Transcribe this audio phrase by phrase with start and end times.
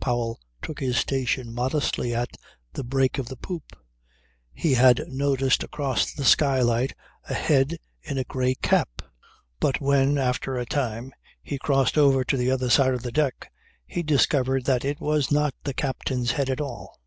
[0.00, 2.38] Powell took his station modestly at
[2.72, 3.76] the break of the poop.
[4.54, 6.94] He had noticed across the skylight
[7.28, 9.02] a head in a grey cap.
[9.60, 11.12] But when, after a time,
[11.42, 13.52] he crossed over to the other side of the deck
[13.86, 16.98] he discovered that it was not the captain's head at all.